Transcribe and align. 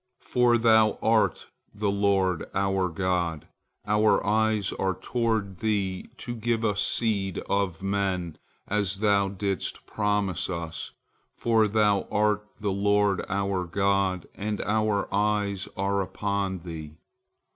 For 0.23 0.57
Thou 0.57 0.97
art 1.03 1.45
the 1.75 1.91
Lord 1.91 2.45
our 2.55 2.89
God, 2.89 3.47
our 3.85 4.25
eyes 4.25 4.73
are 4.73 4.95
toward 4.95 5.57
Thee, 5.57 6.09
to 6.17 6.35
give 6.35 6.65
us 6.65 6.81
seed 6.81 7.37
of 7.47 7.83
men 7.83 8.39
as 8.67 8.97
Thou 8.97 9.27
didst 9.29 9.85
promise 9.85 10.49
us, 10.49 10.89
for 11.35 11.67
Thou 11.67 12.07
art 12.11 12.43
the 12.59 12.71
Lord 12.71 13.23
our 13.29 13.63
God, 13.67 14.27
and 14.33 14.59
our 14.61 15.07
eyes 15.13 15.67
are 15.77 16.01
upon 16.01 16.61
Thee." 16.61 16.97